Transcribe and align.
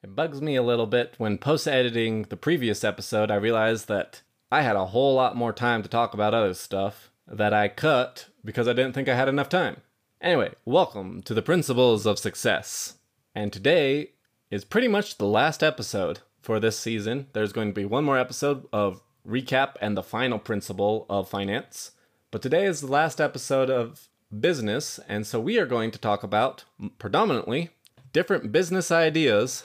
It 0.00 0.14
bugs 0.14 0.40
me 0.40 0.54
a 0.54 0.62
little 0.62 0.86
bit 0.86 1.14
when 1.18 1.38
post 1.38 1.66
editing 1.66 2.22
the 2.22 2.36
previous 2.36 2.84
episode, 2.84 3.32
I 3.32 3.34
realized 3.34 3.88
that 3.88 4.22
I 4.48 4.62
had 4.62 4.76
a 4.76 4.86
whole 4.86 5.16
lot 5.16 5.36
more 5.36 5.52
time 5.52 5.82
to 5.82 5.88
talk 5.88 6.14
about 6.14 6.34
other 6.34 6.54
stuff 6.54 7.10
that 7.26 7.52
I 7.52 7.66
cut 7.66 8.26
because 8.44 8.68
I 8.68 8.74
didn't 8.74 8.92
think 8.92 9.08
I 9.08 9.16
had 9.16 9.28
enough 9.28 9.48
time. 9.48 9.78
Anyway, 10.20 10.54
welcome 10.64 11.20
to 11.22 11.34
the 11.34 11.42
Principles 11.42 12.06
of 12.06 12.20
Success. 12.20 12.98
And 13.34 13.52
today 13.52 14.12
is 14.52 14.64
pretty 14.64 14.86
much 14.86 15.18
the 15.18 15.26
last 15.26 15.64
episode 15.64 16.20
for 16.40 16.60
this 16.60 16.78
season. 16.78 17.26
There's 17.32 17.52
going 17.52 17.70
to 17.70 17.74
be 17.74 17.84
one 17.84 18.04
more 18.04 18.18
episode 18.18 18.68
of 18.72 19.02
recap 19.26 19.74
and 19.80 19.96
the 19.96 20.04
final 20.04 20.38
principle 20.38 21.06
of 21.10 21.28
finance. 21.28 21.90
But 22.30 22.40
today 22.40 22.66
is 22.66 22.82
the 22.82 22.86
last 22.86 23.20
episode 23.20 23.68
of 23.68 24.08
business, 24.38 25.00
and 25.08 25.26
so 25.26 25.40
we 25.40 25.58
are 25.58 25.66
going 25.66 25.90
to 25.90 25.98
talk 25.98 26.22
about 26.22 26.66
predominantly 27.00 27.70
different 28.12 28.52
business 28.52 28.92
ideas 28.92 29.64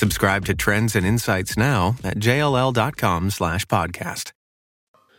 Subscribe 0.00 0.46
to 0.46 0.54
Trends 0.54 0.96
and 0.96 1.04
Insights 1.04 1.58
now 1.58 1.94
at 2.02 2.16
jll.com 2.16 3.28
slash 3.28 3.66
podcast. 3.66 4.32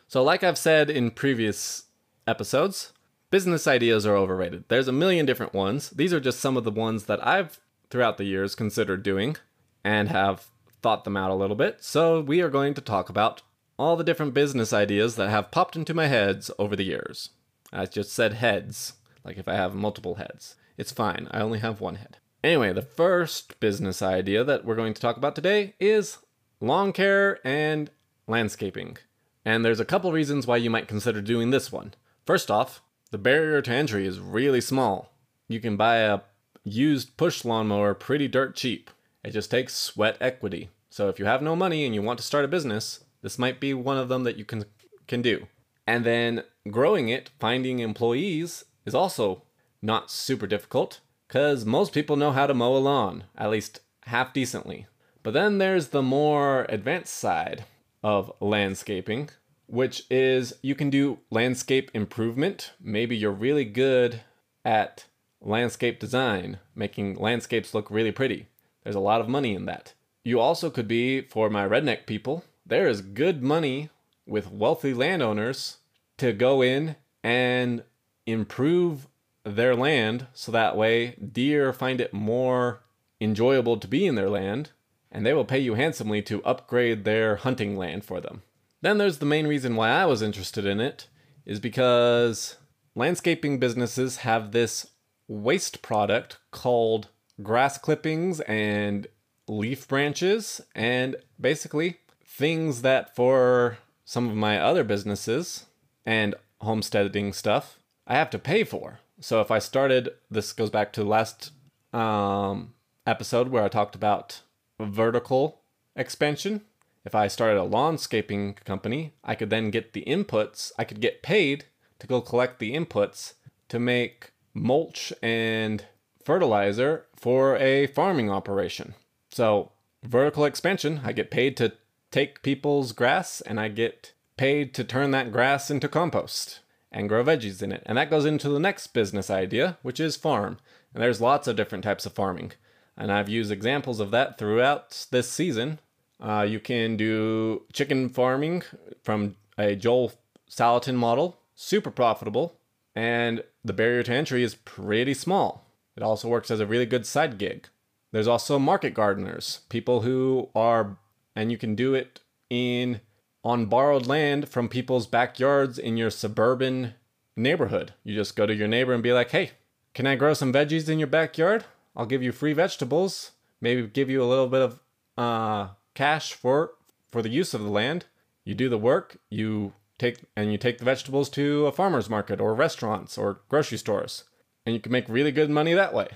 So, 0.08 0.24
like 0.24 0.44
I've 0.44 0.58
said 0.58 0.90
in 0.90 1.12
previous 1.12 1.84
episodes, 2.26 2.92
business 3.30 3.68
ideas 3.68 4.08
are 4.08 4.16
overrated. 4.16 4.64
There's 4.70 4.88
a 4.88 4.92
million 4.92 5.28
different 5.28 5.54
ones. 5.54 5.92
These 5.92 6.14
are 6.14 6.20
just 6.20 6.40
some 6.40 6.58
of 6.58 6.64
the 6.64 6.72
ones 6.72 7.04
that 7.04 7.24
I've, 7.24 7.60
throughout 7.92 8.18
the 8.18 8.24
years, 8.24 8.56
considered 8.56 9.04
doing 9.04 9.38
and 9.84 10.10
have 10.10 10.48
thought 10.82 11.04
them 11.04 11.16
out 11.16 11.30
a 11.30 11.36
little 11.36 11.56
bit. 11.56 11.84
So, 11.84 12.20
we 12.20 12.42
are 12.42 12.50
going 12.50 12.74
to 12.74 12.82
talk 12.82 13.08
about 13.08 13.44
all 13.78 13.96
the 13.96 14.04
different 14.04 14.34
business 14.34 14.74
ideas 14.74 15.16
that 15.16 15.30
have 15.30 15.52
popped 15.52 15.76
into 15.76 15.94
my 15.94 16.08
heads 16.08 16.50
over 16.58 16.76
the 16.76 16.86
years. 16.86 17.30
I 17.72 17.86
just 17.86 18.14
said 18.14 18.34
heads, 18.34 18.94
like 19.24 19.38
if 19.38 19.48
I 19.48 19.54
have 19.54 19.76
multiple 19.76 20.16
heads. 20.16 20.56
It's 20.76 20.92
fine, 20.92 21.28
I 21.30 21.42
only 21.42 21.60
have 21.60 21.82
one 21.82 21.98
head. 21.98 22.18
Anyway, 22.44 22.74
the 22.74 22.82
first 22.82 23.60
business 23.60 24.02
idea 24.02 24.44
that 24.44 24.66
we're 24.66 24.76
going 24.76 24.96
to 24.96 25.02
talk 25.02 25.16
about 25.16 25.36
today 25.36 25.76
is 25.80 26.18
lawn 26.60 26.92
care 26.92 27.40
and 27.46 27.92
landscaping. 28.28 28.98
And 29.46 29.64
there's 29.64 29.80
a 29.80 29.86
couple 29.86 30.12
reasons 30.12 30.48
why 30.48 30.58
you 30.58 30.70
might 30.70 30.88
consider 30.88 31.22
doing 31.22 31.52
this 31.52 31.72
one. 31.72 31.94
First 32.26 32.50
off, 32.50 32.82
the 33.12 33.20
barrier 33.20 33.62
to 33.62 33.72
entry 33.72 34.08
is 34.08 34.20
really 34.20 34.62
small. 34.62 35.12
You 35.48 35.60
can 35.60 35.78
buy 35.78 35.98
a 35.98 36.22
used 36.64 37.16
push 37.16 37.46
lawnmower 37.46 37.94
pretty 37.94 38.28
dirt 38.28 38.56
cheap. 38.56 38.90
It 39.24 39.32
just 39.32 39.52
takes 39.52 39.76
sweat 39.76 40.18
equity. 40.20 40.70
So 40.90 41.10
if 41.10 41.20
you 41.20 41.26
have 41.26 41.44
no 41.44 41.56
money 41.56 41.86
and 41.86 41.94
you 41.94 42.02
want 42.02 42.18
to 42.20 42.26
start 42.26 42.46
a 42.46 42.48
business, 42.48 43.04
this 43.22 43.38
might 43.38 43.60
be 43.60 43.74
one 43.74 43.98
of 43.98 44.10
them 44.10 44.24
that 44.24 44.38
you 44.38 44.46
can 44.46 44.66
can 45.08 45.22
do. 45.22 45.48
And 45.86 46.06
then 46.06 46.44
growing 46.70 47.10
it, 47.10 47.30
finding 47.40 47.80
employees 47.80 48.66
is 48.86 48.96
also 48.96 49.44
not 49.82 50.10
super 50.10 50.48
difficult 50.48 51.02
cuz 51.32 51.66
most 51.66 51.94
people 51.94 52.16
know 52.16 52.32
how 52.32 52.46
to 52.46 52.54
mow 52.54 52.76
a 52.76 52.78
lawn, 52.78 53.24
at 53.36 53.50
least 53.50 53.80
half 54.04 54.34
decently. 54.34 54.86
But 55.24 55.34
then 55.34 55.58
there's 55.58 55.88
the 55.88 56.02
more 56.02 56.66
advanced 56.68 57.16
side 57.16 57.66
of 58.04 58.32
landscaping, 58.40 59.30
which 59.68 60.04
is 60.12 60.54
you 60.62 60.76
can 60.76 60.90
do 60.90 61.20
landscape 61.30 61.90
improvement. 61.94 62.74
Maybe 62.80 63.16
you're 63.16 63.32
really 63.32 63.66
good 63.66 64.22
at 64.66 65.06
landscape 65.40 66.00
design, 66.00 66.60
making 66.76 67.16
landscapes 67.16 67.74
look 67.74 67.90
really 67.90 68.12
pretty. 68.12 68.48
There's 68.84 68.96
a 68.96 69.00
lot 69.00 69.22
of 69.22 69.30
money 69.30 69.56
in 69.56 69.66
that. 69.66 69.94
You 70.24 70.40
also 70.40 70.70
could 70.70 70.88
be, 70.88 71.22
for 71.22 71.50
my 71.50 71.68
redneck 71.68 72.06
people, 72.06 72.44
there 72.66 72.88
is 72.88 73.02
good 73.02 73.42
money 73.42 73.90
with 74.28 74.52
wealthy 74.52 74.94
landowners 74.94 75.78
to 76.18 76.34
go 76.34 76.62
in 76.62 76.96
and 77.24 77.84
improve 78.26 79.08
their 79.44 79.76
land 79.76 80.28
so 80.34 80.52
that 80.52 80.78
way 80.78 81.16
deer 81.16 81.74
find 81.74 82.00
it 82.00 82.14
more 82.14 82.82
enjoyable 83.20 83.78
to 83.78 83.88
be 83.88 84.06
in 84.06 84.16
their 84.16 84.30
land 84.30 84.72
and 85.12 85.26
they 85.26 85.34
will 85.34 85.46
pay 85.46 85.60
you 85.60 85.74
handsomely 85.74 86.22
to 86.22 86.44
upgrade 86.44 87.04
their 87.04 87.38
hunting 87.38 87.76
land 87.76 88.06
for 88.06 88.22
them. 88.22 88.44
Then 88.82 88.98
there's 88.98 89.20
the 89.20 89.26
main 89.26 89.46
reason 89.46 89.76
why 89.76 89.90
I 89.90 90.06
was 90.06 90.22
interested 90.22 90.66
in 90.66 90.80
it 90.80 91.08
is 91.46 91.60
because 91.60 92.58
landscaping 92.96 93.60
businesses 93.60 94.18
have 94.18 94.52
this 94.52 94.88
waste 95.28 95.82
product 95.82 96.38
called 96.52 97.10
grass 97.44 97.78
clippings 97.78 98.40
and 98.42 99.08
leaf 99.48 99.88
branches 99.88 100.62
and 100.74 101.16
basically 101.40 101.98
things 102.26 102.82
that 102.82 103.16
for 103.16 103.78
some 104.06 104.30
of 104.30 104.36
my 104.36 104.60
other 104.60 104.84
businesses 104.84 105.66
and 106.06 106.36
homesteading 106.62 107.34
stuff 107.34 107.80
I 108.08 108.16
have 108.16 108.30
to 108.32 108.40
pay 108.40 108.64
for. 108.64 109.00
So 109.22 109.40
if 109.40 109.52
I 109.52 109.60
started 109.60 110.10
this 110.30 110.52
goes 110.52 110.70
back 110.70 110.92
to 110.94 111.04
the 111.04 111.10
last 111.10 111.52
um, 111.94 112.74
episode 113.06 113.50
where 113.50 113.64
I 113.64 113.70
talked 113.70 113.96
about 113.96 114.42
vertical 114.80 115.62
expansion. 115.96 116.62
If 117.04 117.16
I 117.16 117.28
started 117.28 117.60
a 117.60 117.64
landscaping 117.64 118.54
company, 118.66 119.14
I 119.24 119.36
could 119.36 119.50
then 119.50 119.72
get 119.72 119.94
the 119.94 120.04
inputs, 120.06 120.72
I 120.78 120.84
could 120.84 121.02
get 121.02 121.24
paid 121.24 121.66
to 122.00 122.08
go 122.08 122.22
collect 122.22 122.60
the 122.60 122.76
inputs 122.76 123.34
to 123.70 123.80
make 123.80 124.32
mulch 124.54 125.12
and 125.22 125.86
fertilizer 126.24 127.06
for 127.16 127.58
a 127.58 127.88
farming 127.88 128.30
operation. 128.30 128.94
So, 129.30 129.72
vertical 130.04 130.46
expansion, 130.46 131.02
I 131.04 131.12
get 131.14 131.32
paid 131.32 131.58
to 131.58 131.74
take 132.12 132.44
people's 132.44 132.92
grass 132.92 133.42
and 133.42 133.60
I 133.60 133.70
get 133.70 134.14
paid 134.38 134.74
to 134.76 134.84
turn 134.84 135.12
that 135.12 135.32
grass 135.32 135.72
into 135.72 135.88
compost 135.88 136.60
and 136.92 137.10
grow 137.10 137.24
veggies 137.24 137.62
in 137.62 137.72
it. 137.72 137.84
And 137.86 137.98
that 137.98 138.10
goes 138.10 138.26
into 138.26 138.50
the 138.50 138.60
next 138.60 138.88
business 138.88 139.30
idea, 139.30 139.78
which 139.82 140.00
is 140.00 140.16
farm. 140.16 140.58
And 140.94 141.02
there's 141.02 141.22
lots 141.22 141.48
of 141.48 141.56
different 141.56 141.84
types 141.84 142.06
of 142.06 142.14
farming 142.14 142.54
and 142.98 143.12
I've 143.12 143.30
used 143.30 143.52
examples 143.52 144.00
of 144.00 144.12
that 144.12 144.38
throughout 144.38 145.08
this 145.12 145.30
season. 145.30 145.80
Uh, 146.20 146.46
you 146.48 146.60
can 146.60 146.98
do 146.98 147.64
chicken 147.74 148.10
farming 148.10 148.64
from 149.04 149.36
a 149.58 149.76
Joel 149.76 150.14
Salatin 150.50 150.96
model, 150.96 151.40
super 151.56 151.90
profitable, 151.90 152.58
and 152.96 153.44
the 153.64 153.74
barrier 153.74 154.04
to 154.04 154.14
entry 154.14 154.44
is 154.44 154.56
pretty 154.56 155.14
small. 155.14 155.66
It 155.96 156.04
also 156.04 156.28
works 156.28 156.52
as 156.52 156.60
a 156.60 156.66
really 156.66 156.86
good 156.86 157.06
side 157.06 157.38
gig. 157.38 157.68
There's 158.12 158.28
also 158.28 158.60
market 158.60 158.94
gardeners, 158.94 159.62
people 159.70 160.02
who 160.02 160.50
are, 160.54 160.98
and 161.36 161.52
you 161.52 161.58
can 161.58 161.76
do 161.76 161.96
it 161.96 162.20
in 162.50 163.02
on 163.44 163.66
borrowed 163.66 164.06
land 164.06 164.48
from 164.48 164.70
people's 164.70 165.08
backyards 165.08 165.80
in 165.80 165.98
your 165.98 166.10
suburban 166.10 166.94
neighborhood. 167.36 167.94
You 168.04 168.16
just 168.16 168.36
go 168.36 168.46
to 168.46 168.54
your 168.54 168.68
neighbor 168.68 168.94
and 168.94 169.04
be 169.04 169.14
like, 169.14 169.32
hey, 169.32 169.52
can 169.94 170.08
I 170.08 170.16
grow 170.16 170.34
some 170.34 170.54
veggies 170.54 170.88
in 170.88 171.00
your 171.00 171.08
backyard? 171.08 171.66
I'll 171.96 172.06
give 172.06 172.24
you 172.24 172.32
free 172.32 172.54
vegetables, 172.54 173.32
maybe 173.60 173.86
give 173.88 174.10
you 174.10 174.24
a 174.24 174.26
little 174.26 174.48
bit 174.48 174.62
of 174.62 174.80
uh, 175.18 175.74
cash 175.94 176.34
for 176.34 176.72
for 177.12 177.22
the 177.22 177.30
use 177.30 177.54
of 177.54 177.62
the 177.62 177.70
land. 177.70 178.06
You 178.46 178.56
do 178.56 178.70
the 178.70 178.78
work, 178.78 179.18
you 179.30 179.74
take 180.00 180.20
and 180.36 180.52
you 180.52 180.58
take 180.58 180.78
the 180.78 180.86
vegetables 180.86 181.30
to 181.32 181.66
a 181.66 181.72
farmer's 181.72 182.10
market 182.10 182.40
or 182.40 182.56
restaurants 182.56 183.18
or 183.18 183.42
grocery 183.50 183.78
stores, 183.78 184.24
and 184.66 184.74
you 184.74 184.80
can 184.80 184.92
make 184.92 185.10
really 185.10 185.32
good 185.32 185.50
money 185.50 185.74
that 185.74 185.94
way. 185.94 186.10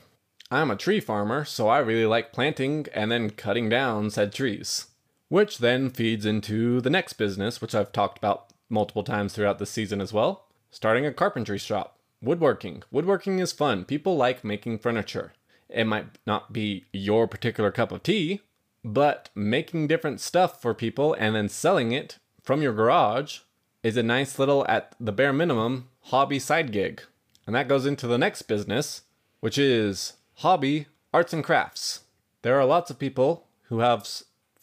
I'm 0.52 0.72
a 0.72 0.76
tree 0.76 1.00
farmer, 1.00 1.44
so 1.44 1.68
I 1.68 1.80
really 1.80 2.06
like 2.06 2.32
planting 2.32 2.86
and 2.94 3.12
then 3.12 3.32
cutting 3.32 3.68
down 3.68 4.12
said 4.12 4.32
trees, 4.32 4.88
which 5.36 5.58
then 5.58 5.90
feeds 5.90 6.26
into 6.26 6.80
the 6.80 6.90
next 6.90 7.12
business, 7.16 7.60
which 7.60 7.76
I've 7.76 7.92
talked 7.92 8.18
about 8.18 8.54
multiple 8.70 9.04
times 9.04 9.34
throughout 9.34 9.60
the 9.60 9.66
season 9.66 10.00
as 10.00 10.14
well, 10.14 10.46
starting 10.72 11.06
a 11.06 11.12
carpentry 11.12 11.58
shop. 11.58 12.00
Woodworking. 12.22 12.84
Woodworking 12.90 13.40
is 13.40 13.52
fun. 13.52 13.84
People 13.84 14.16
like 14.16 14.46
making 14.46 14.80
furniture. 14.80 15.34
It 15.68 15.84
might 15.88 16.06
not 16.26 16.54
be 16.54 16.86
your 16.94 17.28
particular 17.28 17.70
cup 17.70 17.92
of 17.92 18.02
tea, 18.02 18.44
but 18.82 19.30
making 19.36 19.88
different 19.88 20.22
stuff 20.22 20.62
for 20.62 20.74
people 20.74 21.14
and 21.20 21.36
then 21.36 21.50
selling 21.50 21.92
it 21.92 22.18
from 22.42 22.62
your 22.62 22.72
garage 22.72 23.40
is 23.84 23.98
a 23.98 24.04
nice 24.04 24.40
little, 24.40 24.66
at 24.70 24.96
the 25.02 25.12
bare 25.12 25.34
minimum, 25.34 25.90
hobby 26.04 26.40
side 26.40 26.72
gig. 26.72 27.02
And 27.46 27.54
that 27.58 27.68
goes 27.68 27.86
into 27.86 28.08
the 28.08 28.18
next 28.18 28.44
business, 28.44 29.02
which 29.42 29.58
is 29.58 30.14
hobby 30.36 30.88
arts 31.14 31.34
and 31.34 31.44
crafts. 31.44 32.06
There 32.42 32.58
are 32.58 32.66
lots 32.66 32.90
of 32.90 33.00
people 33.00 33.48
who 33.64 33.80
have 33.80 34.08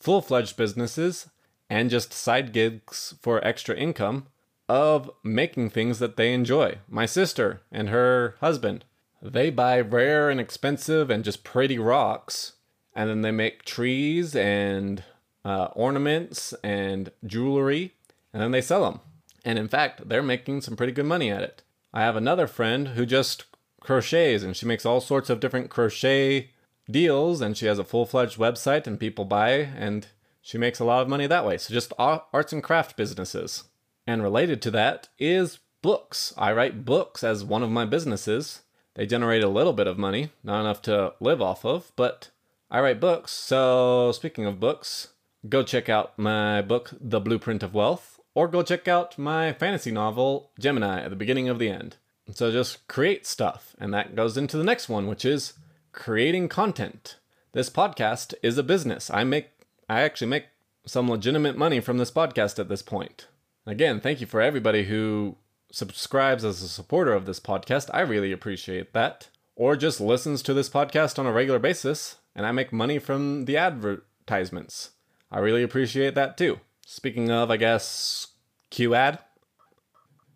full 0.02 0.20
fledged 0.20 0.56
businesses 0.56 1.28
and 1.70 1.90
just 1.90 2.12
side 2.12 2.52
gigs 2.52 3.14
for 3.22 3.44
extra 3.46 3.76
income 3.76 4.26
of 4.68 5.10
making 5.22 5.70
things 5.70 5.98
that 5.98 6.16
they 6.16 6.32
enjoy. 6.32 6.78
My 6.88 7.06
sister 7.06 7.62
and 7.70 7.88
her 7.88 8.36
husband 8.40 8.84
they 9.22 9.50
buy 9.50 9.80
rare 9.80 10.28
and 10.30 10.40
expensive 10.40 11.08
and 11.08 11.22
just 11.22 11.44
pretty 11.44 11.78
rocks, 11.78 12.54
and 12.92 13.08
then 13.08 13.20
they 13.20 13.30
make 13.30 13.64
trees 13.64 14.34
and 14.34 15.04
uh, 15.44 15.68
ornaments 15.74 16.52
and 16.64 17.12
jewelry, 17.24 17.94
and 18.32 18.42
then 18.42 18.50
they 18.50 18.60
sell 18.60 18.84
them. 18.84 19.00
And 19.44 19.58
in 19.58 19.68
fact, 19.68 20.08
they're 20.08 20.22
making 20.22 20.62
some 20.62 20.76
pretty 20.76 20.92
good 20.92 21.06
money 21.06 21.30
at 21.30 21.42
it. 21.42 21.62
I 21.94 22.00
have 22.00 22.16
another 22.16 22.48
friend 22.48 22.88
who 22.88 23.06
just 23.06 23.44
crochets 23.80 24.42
and 24.42 24.56
she 24.56 24.66
makes 24.66 24.86
all 24.86 25.00
sorts 25.00 25.30
of 25.30 25.40
different 25.40 25.70
crochet 25.70 26.50
deals 26.90 27.40
and 27.40 27.56
she 27.56 27.66
has 27.66 27.78
a 27.78 27.84
full-fledged 27.84 28.38
website 28.38 28.86
and 28.86 28.98
people 28.98 29.24
buy 29.24 29.50
and 29.50 30.08
she 30.40 30.58
makes 30.58 30.80
a 30.80 30.84
lot 30.84 31.02
of 31.02 31.08
money 31.08 31.26
that 31.26 31.46
way. 31.46 31.56
So 31.58 31.72
just 31.72 31.92
arts 31.98 32.52
and 32.52 32.62
craft 32.62 32.96
businesses. 32.96 33.64
And 34.06 34.22
related 34.22 34.60
to 34.62 34.70
that 34.72 35.08
is 35.18 35.60
books. 35.82 36.34
I 36.36 36.52
write 36.52 36.84
books 36.84 37.22
as 37.22 37.44
one 37.44 37.62
of 37.62 37.70
my 37.70 37.84
businesses. 37.84 38.62
They 38.94 39.06
generate 39.06 39.44
a 39.44 39.48
little 39.48 39.72
bit 39.72 39.86
of 39.86 39.98
money, 39.98 40.30
not 40.42 40.60
enough 40.60 40.82
to 40.82 41.14
live 41.20 41.40
off 41.40 41.64
of, 41.64 41.92
but 41.96 42.30
I 42.70 42.80
write 42.80 43.00
books. 43.00 43.32
So 43.32 44.12
speaking 44.12 44.44
of 44.44 44.60
books, 44.60 45.08
go 45.48 45.62
check 45.62 45.88
out 45.88 46.18
my 46.18 46.60
book, 46.60 46.90
The 47.00 47.20
Blueprint 47.20 47.62
of 47.62 47.74
Wealth, 47.74 48.20
or 48.34 48.48
go 48.48 48.62
check 48.62 48.88
out 48.88 49.18
my 49.18 49.52
fantasy 49.52 49.92
novel, 49.92 50.50
Gemini, 50.58 51.00
at 51.02 51.10
the 51.10 51.16
beginning 51.16 51.48
of 51.48 51.58
the 51.58 51.68
end. 51.68 51.96
So 52.32 52.50
just 52.50 52.86
create 52.88 53.26
stuff. 53.26 53.76
And 53.78 53.94
that 53.94 54.14
goes 54.16 54.36
into 54.36 54.56
the 54.56 54.64
next 54.64 54.88
one, 54.88 55.06
which 55.06 55.24
is 55.24 55.54
creating 55.92 56.48
content. 56.48 57.16
This 57.52 57.70
podcast 57.70 58.34
is 58.42 58.58
a 58.58 58.62
business. 58.62 59.10
I 59.10 59.24
make 59.24 59.50
I 59.88 60.00
actually 60.00 60.28
make 60.28 60.46
some 60.86 61.08
legitimate 61.08 61.56
money 61.56 61.80
from 61.80 61.98
this 61.98 62.10
podcast 62.10 62.58
at 62.58 62.68
this 62.68 62.82
point. 62.82 63.28
Again, 63.66 64.00
thank 64.00 64.20
you 64.20 64.26
for 64.26 64.40
everybody 64.40 64.84
who 64.84 65.36
subscribes 65.70 66.44
as 66.44 66.62
a 66.62 66.68
supporter 66.68 67.12
of 67.12 67.26
this 67.26 67.38
podcast. 67.38 67.90
I 67.92 68.00
really 68.00 68.32
appreciate 68.32 68.92
that. 68.94 69.28
Or 69.54 69.76
just 69.76 70.00
listens 70.00 70.42
to 70.42 70.54
this 70.54 70.70
podcast 70.70 71.18
on 71.18 71.26
a 71.26 71.32
regular 71.32 71.58
basis, 71.58 72.16
and 72.34 72.46
I 72.46 72.52
make 72.52 72.72
money 72.72 72.98
from 72.98 73.44
the 73.44 73.58
advertisements. 73.58 74.92
I 75.30 75.38
really 75.38 75.62
appreciate 75.62 76.14
that 76.14 76.38
too. 76.38 76.60
Speaking 76.86 77.30
of, 77.30 77.50
I 77.50 77.58
guess, 77.58 78.28
Q 78.70 78.94
ad. 78.94 79.18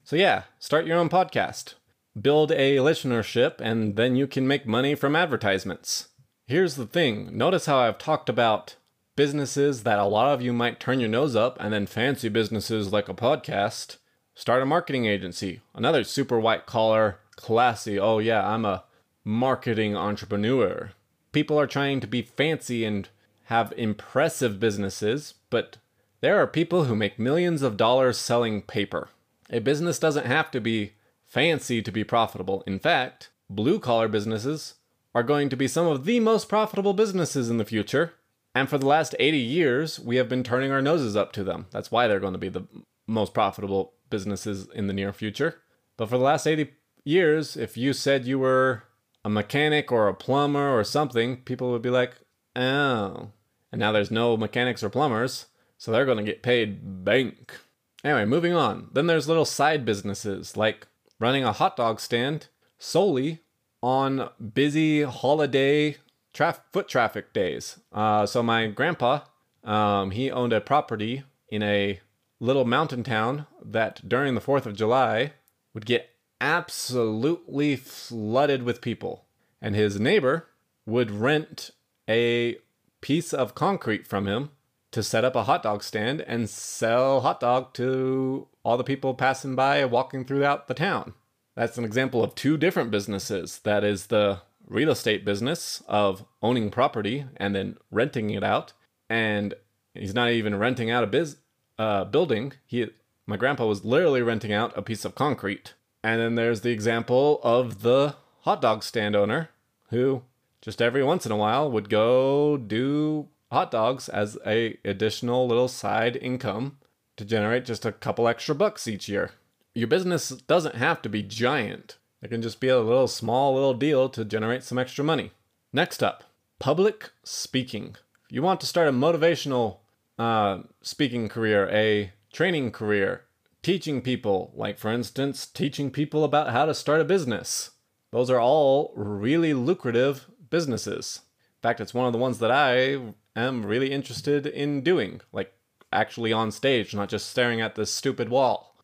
So, 0.05 0.15
yeah, 0.17 0.45
start 0.59 0.87
your 0.87 0.99
own 0.99 1.09
podcast 1.09 1.75
build 2.21 2.51
a 2.53 2.77
listenership, 2.77 3.61
and 3.61 3.97
then 3.97 4.17
you 4.17 4.27
can 4.27 4.47
make 4.47 4.67
money 4.67 4.95
from 4.95 5.17
advertisements. 5.17 6.09
Here's 6.47 6.77
the 6.77 6.87
thing 6.87 7.37
notice 7.37 7.67
how 7.67 7.79
I've 7.79 7.99
talked 7.99 8.29
about 8.29 8.77
businesses 9.17 9.83
that 9.83 9.99
a 9.99 10.05
lot 10.05 10.33
of 10.33 10.43
you 10.43 10.53
might 10.53 10.79
turn 10.79 11.01
your 11.01 11.09
nose 11.09 11.35
up, 11.35 11.57
and 11.61 11.73
then 11.73 11.87
fancy 11.87 12.29
businesses 12.29 12.93
like 12.93 13.09
a 13.09 13.15
podcast. 13.15 13.97
Start 14.35 14.63
a 14.63 14.67
marketing 14.67 15.07
agency, 15.07 15.61
another 15.75 16.05
super 16.05 16.39
white 16.39 16.67
collar, 16.67 17.19
classy, 17.37 17.99
oh 17.99 18.19
yeah, 18.19 18.47
I'm 18.47 18.65
a 18.65 18.85
marketing 19.25 19.97
entrepreneur. 19.97 20.93
People 21.33 21.59
are 21.59 21.67
trying 21.67 22.01
to 22.01 22.07
be 22.07 22.23
fancy 22.23 22.85
and 22.85 23.09
have 23.45 23.73
impressive 23.77 24.61
businesses, 24.61 25.35
but 25.51 25.79
there 26.21 26.41
are 26.41 26.47
people 26.47 26.85
who 26.85 26.95
make 26.95 27.19
millions 27.19 27.63
of 27.63 27.77
dollars 27.77 28.19
selling 28.19 28.63
paper. 28.63 29.09
A 29.51 29.59
business 29.59 29.99
doesn't 29.99 30.27
have 30.27 30.51
to 30.51 30.61
be 30.61 30.93
fancy 31.27 31.83
to 31.83 31.93
be 31.93 32.05
profitable. 32.05 32.63
In 32.67 32.79
fact, 32.79 33.31
blue 33.51 33.79
collar 33.79 34.09
businesses 34.09 34.75
are 35.15 35.23
going 35.23 35.49
to 35.49 35.57
be 35.57 35.69
some 35.69 35.87
of 35.87 36.05
the 36.05 36.21
most 36.21 36.49
profitable 36.49 36.95
businesses 36.95 37.51
in 37.51 37.59
the 37.59 37.65
future. 37.65 38.15
And 38.55 38.69
for 38.69 38.79
the 38.79 38.87
last 38.87 39.15
80 39.19 39.37
years, 39.37 40.01
we 40.01 40.17
have 40.17 40.29
been 40.29 40.43
turning 40.43 40.73
our 40.73 40.83
noses 40.83 41.17
up 41.17 41.33
to 41.33 41.45
them. 41.45 41.67
That's 41.71 41.91
why 41.91 42.07
they're 42.09 42.21
going 42.21 42.33
to 42.33 42.39
be 42.39 42.49
the 42.49 42.67
most 43.07 43.35
profitable 43.35 43.95
businesses 44.09 44.69
in 44.75 44.87
the 44.87 44.93
near 44.93 45.13
future. 45.13 45.61
But 45.97 46.09
for 46.09 46.19
the 46.19 46.25
last 46.25 46.47
80 46.47 46.73
years, 47.05 47.57
if 47.57 47.77
you 47.77 47.93
said 47.93 48.27
you 48.27 48.39
were 48.39 48.85
a 49.25 49.31
mechanic 49.31 49.91
or 49.91 50.09
a 50.09 50.15
plumber 50.15 50.79
or 50.79 50.85
something, 50.85 51.39
people 51.39 51.71
would 51.73 51.83
be 51.83 51.91
like, 51.91 52.15
oh. 52.55 53.31
And 53.73 53.81
now 53.81 53.93
there's 53.93 54.11
no 54.11 54.37
mechanics 54.37 54.83
or 54.83 54.89
plumbers, 54.89 55.47
so 55.79 55.91
they're 55.91 56.05
going 56.05 56.19
to 56.19 56.25
get 56.25 56.43
paid 56.43 57.05
bank. 57.05 57.59
Anyway, 58.05 58.25
moving 58.25 58.55
on. 58.55 58.89
Then 58.93 59.07
there's 59.07 59.29
little 59.29 59.45
side 59.45 59.85
businesses 59.85 60.57
like 60.57 60.87
running 61.19 61.45
a 61.45 61.53
hot 61.53 61.77
dog 61.77 62.01
stand 62.01 62.49
solely 62.79 63.41
on 63.83 64.29
busy 64.55 65.03
holiday 65.03 65.97
traf- 66.35 66.61
foot 66.73 66.89
traffic 66.89 67.33
days. 67.33 67.79
Uh, 67.93 68.27
so 68.27 68.43
my 68.43 68.67
grandpa, 68.67 69.21
um, 69.65 70.11
he 70.11 70.31
owned 70.31 70.53
a 70.53 70.61
property 70.61 71.25
in 71.49 71.63
a 71.63 72.01
little 72.41 72.65
mountain 72.65 73.03
town 73.03 73.47
that 73.65 74.07
during 74.07 74.35
the 74.35 74.41
4th 74.41 74.67
of 74.67 74.77
July 74.77 75.33
would 75.73 75.87
get 75.87 76.11
absolutely 76.41 77.77
flooded 77.77 78.63
with 78.63 78.81
people. 78.81 79.25
And 79.61 79.75
his 79.75 79.99
neighbor 79.99 80.49
would 80.85 81.11
rent 81.11 81.71
a 82.09 82.57
piece 83.01 83.33
of 83.33 83.55
concrete 83.55 84.07
from 84.07 84.27
him 84.27 84.51
to 84.93 85.03
set 85.03 85.25
up 85.25 85.35
a 85.35 85.45
hot 85.45 85.63
dog 85.63 85.83
stand 85.83 86.21
and 86.23 86.49
sell 86.49 87.21
hot 87.21 87.41
dog 87.41 87.75
to 87.75 88.49
all 88.67 88.77
the 88.77 88.83
people 88.83 89.15
passing 89.15 89.55
by 89.55 89.85
walking 89.85 90.25
throughout 90.25 90.67
the 90.67 90.75
town. 90.75 91.15
That's 91.55 91.79
an 91.79 91.85
example 91.85 92.25
of 92.25 92.35
two 92.35 92.57
different 92.57 92.91
businesses. 92.91 93.61
That 93.61 93.85
is 93.85 94.09
the 94.09 94.41
real 94.67 94.91
estate 94.91 95.25
business 95.25 95.85
of 95.87 96.25
owning 96.43 96.71
property 96.71 97.27
and 97.37 97.55
then 97.55 97.77
renting 97.93 98.31
it 98.31 98.43
out. 98.43 98.73
And 99.09 99.55
he's 99.95 100.15
not 100.15 100.33
even 100.33 100.59
renting 100.59 100.91
out 100.91 101.05
a 101.05 101.07
biz 101.07 101.37
uh, 101.79 102.07
building. 102.07 102.55
He, 102.67 102.89
my 103.25 103.37
grandpa 103.37 103.67
was 103.67 103.85
literally 103.85 104.21
renting 104.21 104.53
out 104.53 104.77
a 104.77 104.83
piece 104.83 105.05
of 105.05 105.15
concrete. 105.15 105.75
And 106.03 106.21
then 106.21 106.35
there's 106.35 106.63
the 106.63 106.73
example 106.73 107.39
of 107.45 107.83
the 107.83 108.17
hot 108.41 108.61
dog 108.61 108.83
stand 108.83 109.15
owner 109.15 109.51
who 109.91 110.23
just 110.61 110.83
every 110.83 111.05
once 111.05 111.25
in 111.25 111.31
a 111.31 111.37
while 111.37 111.71
would 111.71 111.89
go 111.89 112.57
do 112.57 113.29
hot 113.53 113.71
dogs 113.71 114.09
as 114.09 114.37
a 114.45 114.77
additional 114.85 115.47
little 115.47 115.69
side 115.69 116.17
income 116.17 116.79
to 117.17 117.25
generate 117.25 117.65
just 117.65 117.85
a 117.85 117.93
couple 117.93 118.29
extra 118.29 118.55
bucks 118.55 118.87
each 118.87 119.09
year. 119.09 119.31
Your 119.75 119.89
business 119.89 120.31
doesn't 120.31 120.75
have 120.75 121.03
to 121.03 121.09
be 121.09 121.23
giant. 121.23 121.99
It 122.23 122.29
can 122.29 122.43
just 122.43 122.61
be 122.61 122.69
a 122.69 122.81
little 122.81 123.09
small 123.09 123.55
little 123.55 123.75
deal 123.75 124.09
to 124.11 124.25
generate 124.25 124.63
some 124.63 124.79
extra 124.79 125.05
money. 125.05 125.33
Next 125.73 126.03
up, 126.03 126.25
public 126.59 127.11
speaking. 127.25 127.97
You 128.31 128.43
want 128.43 128.61
to 128.61 128.67
start 128.67 128.89
a 128.89 128.93
motivational 128.93 129.79
uh, 130.19 130.61
speaking 130.83 131.29
career, 131.29 131.69
a 131.71 132.13
training 132.33 132.73
career, 132.73 133.25
teaching 133.63 134.01
people, 134.01 134.53
like 134.55 134.79
for 134.79 134.91
instance, 134.91 135.47
teaching 135.47 135.91
people 135.91 136.25
about 136.25 136.51
how 136.51 136.65
to 136.65 136.75
start 136.75 137.01
a 137.01 137.05
business. 137.05 137.73
Those 138.13 138.31
are 138.31 138.41
all 138.41 138.93
really 138.97 139.53
lucrative 139.53 140.27
businesses. 140.49 141.21
In 141.41 141.69
fact, 141.69 141.81
it's 141.81 141.95
one 141.95 142.07
of 142.07 142.13
the 142.13 142.19
ones 142.19 142.39
that 142.39 142.51
I 142.51 142.99
am 143.35 143.67
really 143.67 143.93
interested 143.93 144.47
in 144.47 144.83
doing, 144.83 145.21
like 145.33 145.53
actually 145.93 146.33
on 146.33 146.51
stage, 146.51 146.95
not 146.95 147.09
just 147.09 147.29
staring 147.29 147.61
at 147.61 147.75
this 147.75 147.93
stupid 147.93 148.29
wall. 148.29 148.77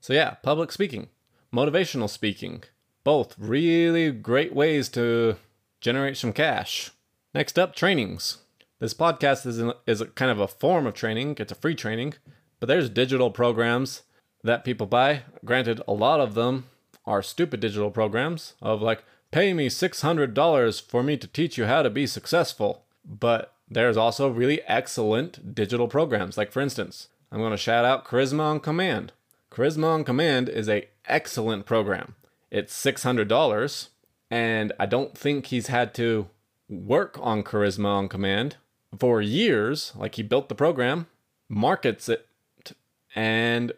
So, 0.00 0.12
yeah, 0.12 0.30
public 0.42 0.72
speaking, 0.72 1.08
motivational 1.52 2.08
speaking, 2.08 2.64
both 3.04 3.34
really 3.38 4.10
great 4.12 4.54
ways 4.54 4.88
to 4.90 5.36
generate 5.80 6.16
some 6.16 6.32
cash. 6.32 6.90
Next 7.34 7.58
up, 7.58 7.74
trainings. 7.74 8.38
This 8.78 8.94
podcast 8.94 9.46
is, 9.46 9.58
in, 9.58 9.72
is 9.86 10.00
a 10.00 10.06
kind 10.06 10.30
of 10.30 10.40
a 10.40 10.48
form 10.48 10.86
of 10.86 10.94
training, 10.94 11.36
it's 11.38 11.52
a 11.52 11.56
free 11.56 11.74
training, 11.74 12.14
but 12.58 12.66
there's 12.66 12.88
digital 12.88 13.30
programs 13.30 14.02
that 14.42 14.64
people 14.64 14.86
buy. 14.86 15.22
Granted, 15.44 15.82
a 15.86 15.92
lot 15.92 16.20
of 16.20 16.34
them 16.34 16.66
are 17.04 17.22
stupid 17.22 17.60
digital 17.60 17.90
programs 17.90 18.54
of 18.62 18.80
like, 18.80 19.04
pay 19.30 19.52
me 19.52 19.68
$600 19.68 20.82
for 20.82 21.02
me 21.02 21.16
to 21.16 21.26
teach 21.26 21.58
you 21.58 21.66
how 21.66 21.82
to 21.82 21.90
be 21.90 22.06
successful. 22.06 22.84
But 23.04 23.54
there's 23.70 23.96
also 23.96 24.28
really 24.28 24.60
excellent 24.62 25.54
digital 25.54 25.88
programs. 25.88 26.36
Like 26.36 26.52
for 26.52 26.60
instance, 26.60 27.08
I'm 27.30 27.38
going 27.38 27.52
to 27.52 27.56
shout 27.56 27.84
out 27.84 28.04
Charisma 28.04 28.40
on 28.40 28.60
Command. 28.60 29.12
Charisma 29.50 29.86
on 29.86 30.04
Command 30.04 30.48
is 30.48 30.68
a 30.68 30.88
excellent 31.06 31.66
program. 31.66 32.14
It's 32.50 32.74
$600 32.84 33.88
and 34.30 34.72
I 34.78 34.86
don't 34.86 35.16
think 35.16 35.46
he's 35.46 35.68
had 35.68 35.94
to 35.94 36.28
work 36.68 37.18
on 37.20 37.42
Charisma 37.42 37.86
on 37.86 38.08
Command 38.08 38.56
for 38.98 39.22
years. 39.22 39.92
Like 39.96 40.16
he 40.16 40.22
built 40.22 40.48
the 40.48 40.54
program, 40.54 41.06
markets 41.48 42.08
it 42.08 42.26
and 43.14 43.72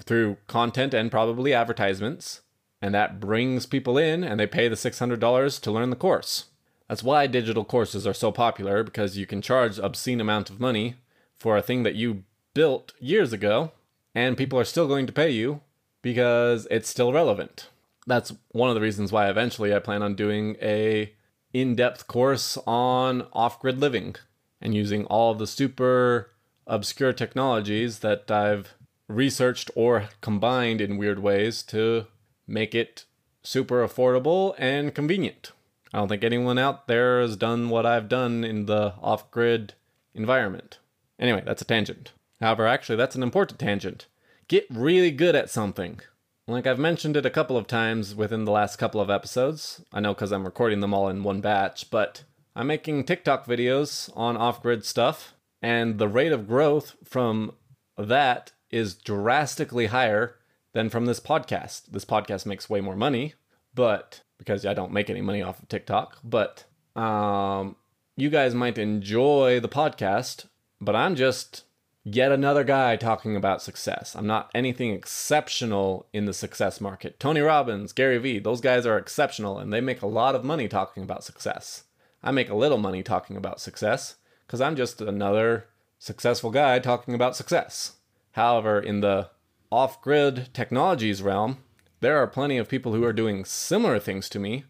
through 0.00 0.38
content 0.46 0.92
and 0.92 1.10
probably 1.10 1.54
advertisements 1.54 2.40
and 2.82 2.94
that 2.94 3.20
brings 3.20 3.64
people 3.64 3.96
in 3.96 4.22
and 4.22 4.38
they 4.38 4.46
pay 4.46 4.68
the 4.68 4.74
$600 4.74 5.60
to 5.60 5.70
learn 5.70 5.90
the 5.90 5.96
course. 5.96 6.46
That's 6.88 7.02
why 7.02 7.26
digital 7.26 7.64
courses 7.64 8.06
are 8.06 8.14
so 8.14 8.30
popular 8.30 8.82
because 8.82 9.16
you 9.16 9.26
can 9.26 9.40
charge 9.40 9.78
obscene 9.78 10.20
amount 10.20 10.50
of 10.50 10.60
money 10.60 10.96
for 11.34 11.56
a 11.56 11.62
thing 11.62 11.82
that 11.82 11.94
you 11.94 12.24
built 12.52 12.92
years 13.00 13.32
ago 13.32 13.72
and 14.14 14.36
people 14.36 14.58
are 14.58 14.64
still 14.64 14.86
going 14.86 15.06
to 15.06 15.12
pay 15.12 15.30
you 15.30 15.60
because 16.02 16.68
it's 16.70 16.88
still 16.88 17.12
relevant. 17.12 17.68
That's 18.06 18.32
one 18.52 18.68
of 18.68 18.74
the 18.74 18.80
reasons 18.80 19.10
why 19.10 19.28
eventually 19.28 19.74
I 19.74 19.78
plan 19.78 20.02
on 20.02 20.14
doing 20.14 20.56
a 20.60 21.12
in-depth 21.52 22.06
course 22.06 22.58
on 22.66 23.26
off-grid 23.32 23.80
living 23.80 24.16
and 24.60 24.74
using 24.74 25.06
all 25.06 25.34
the 25.34 25.46
super 25.46 26.30
obscure 26.66 27.12
technologies 27.12 28.00
that 28.00 28.30
I've 28.30 28.74
researched 29.08 29.70
or 29.74 30.08
combined 30.20 30.80
in 30.80 30.98
weird 30.98 31.18
ways 31.18 31.62
to 31.64 32.06
make 32.46 32.74
it 32.74 33.04
super 33.42 33.86
affordable 33.86 34.54
and 34.58 34.94
convenient. 34.94 35.52
I 35.94 35.98
don't 35.98 36.08
think 36.08 36.24
anyone 36.24 36.58
out 36.58 36.88
there 36.88 37.20
has 37.20 37.36
done 37.36 37.68
what 37.68 37.86
I've 37.86 38.08
done 38.08 38.42
in 38.42 38.66
the 38.66 38.94
off 39.00 39.30
grid 39.30 39.74
environment. 40.12 40.80
Anyway, 41.20 41.44
that's 41.46 41.62
a 41.62 41.64
tangent. 41.64 42.10
However, 42.40 42.66
actually, 42.66 42.96
that's 42.96 43.14
an 43.14 43.22
important 43.22 43.60
tangent. 43.60 44.08
Get 44.48 44.66
really 44.68 45.12
good 45.12 45.36
at 45.36 45.50
something. 45.50 46.00
Like 46.48 46.66
I've 46.66 46.80
mentioned 46.80 47.16
it 47.16 47.24
a 47.24 47.30
couple 47.30 47.56
of 47.56 47.68
times 47.68 48.12
within 48.12 48.44
the 48.44 48.50
last 48.50 48.74
couple 48.74 49.00
of 49.00 49.08
episodes. 49.08 49.84
I 49.92 50.00
know 50.00 50.14
because 50.14 50.32
I'm 50.32 50.44
recording 50.44 50.80
them 50.80 50.92
all 50.92 51.08
in 51.08 51.22
one 51.22 51.40
batch, 51.40 51.92
but 51.92 52.24
I'm 52.56 52.66
making 52.66 53.04
TikTok 53.04 53.46
videos 53.46 54.10
on 54.16 54.36
off 54.36 54.62
grid 54.62 54.84
stuff, 54.84 55.34
and 55.62 56.00
the 56.00 56.08
rate 56.08 56.32
of 56.32 56.48
growth 56.48 56.96
from 57.04 57.52
that 57.96 58.50
is 58.68 58.94
drastically 58.94 59.86
higher 59.86 60.34
than 60.72 60.90
from 60.90 61.06
this 61.06 61.20
podcast. 61.20 61.92
This 61.92 62.04
podcast 62.04 62.46
makes 62.46 62.68
way 62.68 62.80
more 62.80 62.96
money, 62.96 63.34
but 63.76 64.22
because 64.44 64.66
I 64.66 64.74
don't 64.74 64.92
make 64.92 65.08
any 65.08 65.22
money 65.22 65.42
off 65.42 65.62
of 65.62 65.68
TikTok, 65.68 66.18
but 66.22 66.64
um, 66.94 67.76
you 68.16 68.28
guys 68.28 68.54
might 68.54 68.76
enjoy 68.76 69.58
the 69.58 69.68
podcast, 69.68 70.46
but 70.80 70.94
I'm 70.94 71.14
just 71.14 71.64
yet 72.04 72.30
another 72.30 72.62
guy 72.62 72.96
talking 72.96 73.34
about 73.36 73.62
success. 73.62 74.14
I'm 74.14 74.26
not 74.26 74.50
anything 74.54 74.90
exceptional 74.90 76.06
in 76.12 76.26
the 76.26 76.34
success 76.34 76.80
market. 76.80 77.18
Tony 77.18 77.40
Robbins, 77.40 77.92
Gary 77.92 78.18
Vee, 78.18 78.38
those 78.38 78.60
guys 78.60 78.84
are 78.84 78.98
exceptional 78.98 79.58
and 79.58 79.72
they 79.72 79.80
make 79.80 80.02
a 80.02 80.06
lot 80.06 80.34
of 80.34 80.44
money 80.44 80.68
talking 80.68 81.02
about 81.02 81.24
success. 81.24 81.84
I 82.22 82.30
make 82.30 82.50
a 82.50 82.54
little 82.54 82.78
money 82.78 83.02
talking 83.02 83.36
about 83.36 83.60
success 83.60 84.16
because 84.46 84.60
I'm 84.60 84.76
just 84.76 85.00
another 85.00 85.66
successful 85.98 86.50
guy 86.50 86.78
talking 86.78 87.14
about 87.14 87.36
success. 87.36 87.96
However, 88.32 88.78
in 88.78 89.00
the 89.00 89.30
off 89.72 90.02
grid 90.02 90.50
technologies 90.52 91.22
realm, 91.22 91.58
there 92.04 92.18
are 92.18 92.26
plenty 92.26 92.58
of 92.58 92.68
people 92.68 92.92
who 92.92 93.04
are 93.04 93.12
doing 93.12 93.44
similar 93.44 93.98
things 93.98 94.28
to 94.28 94.38
me, 94.38 94.64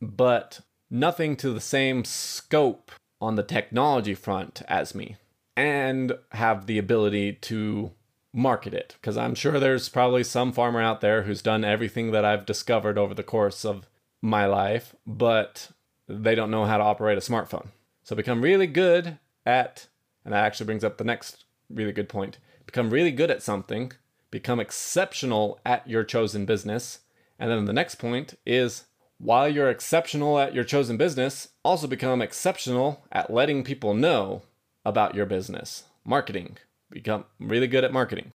but 0.00 0.60
nothing 0.90 1.36
to 1.36 1.50
the 1.50 1.60
same 1.60 2.04
scope 2.04 2.92
on 3.20 3.34
the 3.34 3.42
technology 3.42 4.14
front 4.14 4.62
as 4.68 4.94
me, 4.94 5.16
and 5.56 6.12
have 6.32 6.66
the 6.66 6.78
ability 6.78 7.32
to 7.32 7.90
market 8.32 8.72
it. 8.72 8.94
Because 9.00 9.16
I'm 9.16 9.34
sure 9.34 9.58
there's 9.58 9.88
probably 9.88 10.22
some 10.22 10.52
farmer 10.52 10.80
out 10.80 11.00
there 11.00 11.22
who's 11.22 11.42
done 11.42 11.64
everything 11.64 12.12
that 12.12 12.24
I've 12.24 12.46
discovered 12.46 12.96
over 12.96 13.14
the 13.14 13.22
course 13.22 13.64
of 13.64 13.88
my 14.22 14.46
life, 14.46 14.94
but 15.06 15.70
they 16.06 16.34
don't 16.34 16.50
know 16.50 16.64
how 16.64 16.78
to 16.78 16.84
operate 16.84 17.18
a 17.18 17.20
smartphone. 17.20 17.68
So 18.04 18.14
become 18.14 18.40
really 18.40 18.68
good 18.68 19.18
at, 19.44 19.88
and 20.24 20.32
that 20.32 20.44
actually 20.44 20.66
brings 20.66 20.84
up 20.84 20.96
the 20.96 21.04
next 21.04 21.44
really 21.68 21.92
good 21.92 22.08
point 22.08 22.38
become 22.68 22.90
really 22.90 23.10
good 23.10 23.30
at 23.30 23.42
something, 23.42 23.92
become 24.30 24.60
exceptional 24.60 25.60
at 25.64 25.88
your 25.88 26.04
chosen 26.04 26.44
business. 26.44 27.00
And 27.38 27.50
then 27.50 27.64
the 27.64 27.72
next 27.72 27.96
point 27.96 28.34
is 28.44 28.84
while 29.18 29.48
you're 29.48 29.70
exceptional 29.70 30.38
at 30.38 30.54
your 30.54 30.64
chosen 30.64 30.96
business, 30.96 31.48
also 31.64 31.86
become 31.86 32.22
exceptional 32.22 33.04
at 33.10 33.32
letting 33.32 33.64
people 33.64 33.94
know 33.94 34.42
about 34.84 35.14
your 35.14 35.26
business. 35.26 35.84
Marketing. 36.04 36.56
Become 36.90 37.24
really 37.38 37.66
good 37.66 37.84
at 37.84 37.92
marketing, 37.92 38.32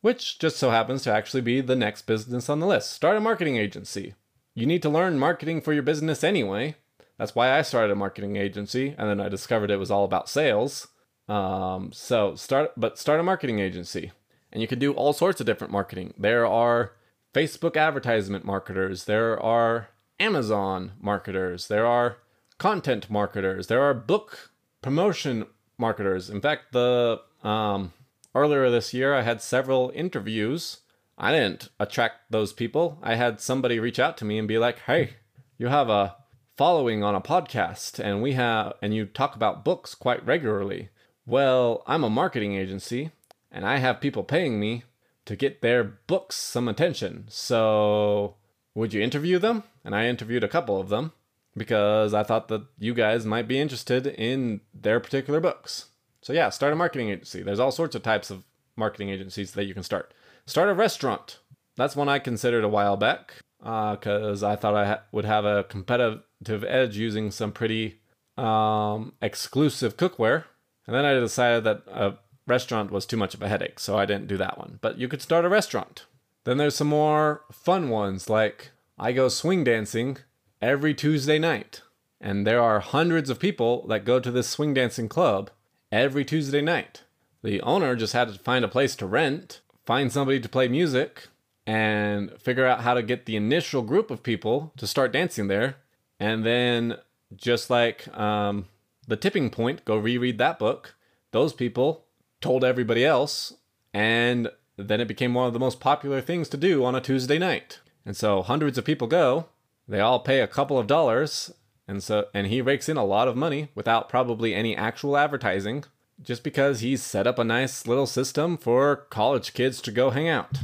which 0.00 0.38
just 0.38 0.56
so 0.56 0.70
happens 0.70 1.02
to 1.04 1.12
actually 1.12 1.42
be 1.42 1.60
the 1.60 1.76
next 1.76 2.02
business 2.02 2.48
on 2.48 2.58
the 2.58 2.66
list. 2.66 2.92
Start 2.92 3.16
a 3.16 3.20
marketing 3.20 3.56
agency. 3.56 4.14
You 4.54 4.66
need 4.66 4.82
to 4.82 4.90
learn 4.90 5.18
marketing 5.18 5.60
for 5.60 5.72
your 5.72 5.84
business 5.84 6.24
anyway. 6.24 6.76
That's 7.18 7.34
why 7.34 7.56
I 7.56 7.62
started 7.62 7.92
a 7.92 7.96
marketing 7.96 8.36
agency, 8.36 8.94
and 8.98 9.08
then 9.08 9.20
I 9.20 9.28
discovered 9.28 9.70
it 9.70 9.76
was 9.76 9.90
all 9.90 10.04
about 10.04 10.28
sales. 10.28 10.88
Um, 11.28 11.92
so 11.92 12.34
start, 12.34 12.72
but 12.76 12.98
start 12.98 13.20
a 13.20 13.22
marketing 13.22 13.60
agency, 13.60 14.10
and 14.52 14.60
you 14.60 14.68
can 14.68 14.78
do 14.78 14.92
all 14.92 15.12
sorts 15.12 15.40
of 15.40 15.46
different 15.46 15.72
marketing. 15.72 16.14
There 16.18 16.46
are 16.46 16.92
Facebook 17.34 17.76
advertisement 17.76 18.44
marketers. 18.44 19.04
There 19.04 19.40
are 19.42 19.88
Amazon 20.20 20.92
marketers. 21.00 21.68
There 21.68 21.86
are 21.86 22.18
content 22.58 23.10
marketers. 23.10 23.66
There 23.66 23.82
are 23.82 23.94
book 23.94 24.50
promotion 24.82 25.46
marketers. 25.78 26.28
In 26.28 26.40
fact, 26.40 26.72
the 26.72 27.20
um, 27.42 27.92
earlier 28.34 28.70
this 28.70 28.92
year, 28.92 29.14
I 29.14 29.22
had 29.22 29.40
several 29.40 29.90
interviews. 29.94 30.78
I 31.16 31.32
didn't 31.32 31.70
attract 31.80 32.30
those 32.30 32.52
people. 32.52 32.98
I 33.02 33.14
had 33.14 33.40
somebody 33.40 33.78
reach 33.78 33.98
out 33.98 34.16
to 34.18 34.24
me 34.24 34.38
and 34.38 34.48
be 34.48 34.58
like, 34.58 34.80
"Hey, 34.80 35.14
you 35.58 35.68
have 35.68 35.88
a 35.88 36.16
following 36.56 37.02
on 37.02 37.14
a 37.14 37.20
podcast, 37.20 37.98
and 37.98 38.22
we 38.22 38.32
have, 38.32 38.74
and 38.82 38.94
you 38.94 39.06
talk 39.06 39.34
about 39.34 39.64
books 39.64 39.94
quite 39.94 40.24
regularly. 40.24 40.90
Well, 41.26 41.82
I'm 41.86 42.04
a 42.04 42.10
marketing 42.10 42.54
agency 42.54 43.10
and 43.52 43.66
I 43.66 43.76
have 43.76 44.00
people 44.00 44.24
paying 44.24 44.58
me 44.58 44.84
to 45.26 45.36
get 45.36 45.60
their 45.60 45.84
books 45.84 46.36
some 46.36 46.66
attention. 46.66 47.26
So, 47.28 48.36
would 48.74 48.92
you 48.92 49.00
interview 49.00 49.38
them? 49.38 49.62
And 49.84 49.94
I 49.94 50.06
interviewed 50.06 50.42
a 50.42 50.48
couple 50.48 50.80
of 50.80 50.88
them 50.88 51.12
because 51.56 52.14
I 52.14 52.22
thought 52.22 52.48
that 52.48 52.64
you 52.78 52.94
guys 52.94 53.26
might 53.26 53.46
be 53.46 53.60
interested 53.60 54.06
in 54.06 54.62
their 54.74 54.98
particular 54.98 55.38
books. 55.38 55.90
So, 56.22 56.32
yeah, 56.32 56.48
start 56.48 56.72
a 56.72 56.76
marketing 56.76 57.10
agency. 57.10 57.42
There's 57.42 57.60
all 57.60 57.70
sorts 57.70 57.94
of 57.94 58.02
types 58.02 58.30
of 58.30 58.44
marketing 58.74 59.10
agencies 59.10 59.52
that 59.52 59.64
you 59.64 59.74
can 59.74 59.82
start. 59.82 60.14
Start 60.46 60.70
a 60.70 60.74
restaurant. 60.74 61.38
That's 61.76 61.94
one 61.94 62.08
I 62.08 62.18
considered 62.18 62.64
a 62.64 62.68
while 62.68 62.96
back 62.96 63.34
because 63.58 64.42
uh, 64.42 64.48
I 64.48 64.56
thought 64.56 64.74
I 64.74 64.86
ha- 64.86 65.02
would 65.12 65.24
have 65.24 65.44
a 65.44 65.64
competitive 65.64 66.64
edge 66.64 66.96
using 66.96 67.30
some 67.30 67.52
pretty 67.52 68.00
um, 68.36 69.12
exclusive 69.20 69.96
cookware 69.96 70.44
and 70.86 70.96
then 70.96 71.04
I 71.04 71.14
decided 71.14 71.64
that 71.64 71.82
a 71.86 72.18
restaurant 72.46 72.90
was 72.90 73.06
too 73.06 73.16
much 73.16 73.34
of 73.34 73.42
a 73.42 73.48
headache, 73.48 73.78
so 73.78 73.96
I 73.96 74.06
didn't 74.06 74.28
do 74.28 74.36
that 74.36 74.58
one. 74.58 74.78
But 74.80 74.98
you 74.98 75.08
could 75.08 75.22
start 75.22 75.44
a 75.44 75.48
restaurant. 75.48 76.06
Then 76.44 76.58
there's 76.58 76.74
some 76.74 76.88
more 76.88 77.42
fun 77.50 77.88
ones, 77.88 78.28
like 78.28 78.70
I 78.98 79.12
go 79.12 79.28
swing 79.28 79.64
dancing 79.64 80.18
every 80.60 80.94
Tuesday 80.94 81.38
night. 81.38 81.82
And 82.20 82.46
there 82.46 82.62
are 82.62 82.80
hundreds 82.80 83.30
of 83.30 83.40
people 83.40 83.86
that 83.88 84.04
go 84.04 84.20
to 84.20 84.30
this 84.30 84.48
swing 84.48 84.74
dancing 84.74 85.08
club 85.08 85.50
every 85.90 86.24
Tuesday 86.24 86.62
night. 86.62 87.02
The 87.42 87.60
owner 87.62 87.96
just 87.96 88.12
had 88.12 88.32
to 88.32 88.38
find 88.38 88.64
a 88.64 88.68
place 88.68 88.94
to 88.96 89.06
rent, 89.06 89.60
find 89.84 90.12
somebody 90.12 90.38
to 90.38 90.48
play 90.48 90.68
music, 90.68 91.28
and 91.66 92.30
figure 92.40 92.66
out 92.66 92.82
how 92.82 92.94
to 92.94 93.02
get 93.02 93.26
the 93.26 93.36
initial 93.36 93.82
group 93.82 94.10
of 94.10 94.22
people 94.22 94.72
to 94.76 94.86
start 94.86 95.12
dancing 95.12 95.48
there. 95.48 95.76
And 96.20 96.46
then, 96.46 96.98
just 97.34 97.70
like 97.70 98.06
um, 98.16 98.66
the 99.08 99.16
Tipping 99.16 99.50
Point, 99.50 99.84
go 99.84 99.96
reread 99.96 100.38
that 100.38 100.58
book. 100.60 100.94
Those 101.32 101.52
people 101.52 102.04
told 102.42 102.64
everybody 102.64 103.04
else, 103.04 103.54
and 103.94 104.50
then 104.76 105.00
it 105.00 105.08
became 105.08 105.34
one 105.34 105.46
of 105.46 105.52
the 105.52 105.60
most 105.60 105.80
popular 105.80 106.20
things 106.20 106.48
to 106.50 106.56
do 106.56 106.84
on 106.84 106.94
a 106.94 107.00
Tuesday 107.00 107.38
night. 107.38 107.80
And 108.04 108.16
so 108.16 108.42
hundreds 108.42 108.78
of 108.78 108.84
people 108.84 109.06
go, 109.06 109.46
they 109.88 110.00
all 110.00 110.20
pay 110.20 110.40
a 110.40 110.46
couple 110.46 110.78
of 110.78 110.86
dollars, 110.86 111.52
and 111.88 112.02
so 112.02 112.26
and 112.34 112.48
he 112.48 112.60
rakes 112.60 112.88
in 112.88 112.96
a 112.96 113.04
lot 113.04 113.28
of 113.28 113.36
money 113.36 113.68
without 113.74 114.08
probably 114.08 114.54
any 114.54 114.76
actual 114.76 115.16
advertising, 115.16 115.84
just 116.22 116.42
because 116.42 116.80
he's 116.80 117.02
set 117.02 117.26
up 117.26 117.38
a 117.38 117.44
nice 117.44 117.86
little 117.86 118.06
system 118.06 118.56
for 118.56 118.96
college 118.96 119.54
kids 119.54 119.80
to 119.82 119.92
go 119.92 120.10
hang 120.10 120.28
out. 120.28 120.58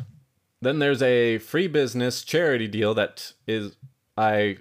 Then 0.60 0.80
there's 0.80 1.02
a 1.02 1.38
free 1.38 1.68
business 1.68 2.22
charity 2.24 2.66
deal 2.66 2.92
that 2.94 3.32
is 3.46 3.76
I 4.16 4.58